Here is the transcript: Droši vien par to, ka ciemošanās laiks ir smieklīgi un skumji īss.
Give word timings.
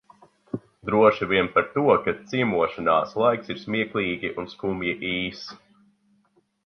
Droši 0.89 1.27
vien 1.33 1.49
par 1.57 1.67
to, 1.75 1.83
ka 2.07 2.15
ciemošanās 2.31 3.13
laiks 3.25 3.53
ir 3.55 3.61
smieklīgi 3.67 4.35
un 4.45 4.49
skumji 4.55 4.97
īss. 5.13 5.55